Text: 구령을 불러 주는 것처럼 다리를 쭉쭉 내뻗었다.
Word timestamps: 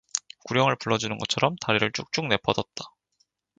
구령을 0.45 0.77
불러 0.77 0.97
주는 0.97 1.15
것처럼 1.19 1.55
다리를 1.61 1.91
쭉쭉 1.91 2.27
내뻗었다. 2.27 2.85